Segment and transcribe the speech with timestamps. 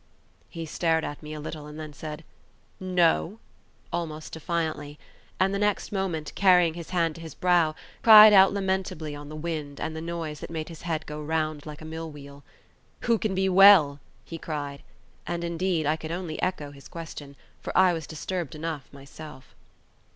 [0.49, 2.23] He stared at me a little, and then said,
[2.79, 3.37] "No,"
[3.93, 4.97] almost defiantly;
[5.39, 9.35] and the next moment, carrying his hand to his brow, cried out lamentably on the
[9.35, 12.41] wind and the noise that made his head go round like a millwheel.
[13.01, 14.81] "Who can be well?" he cried;
[15.27, 19.53] and, indeed, I could only echo his question, for I was disturbed enough myself.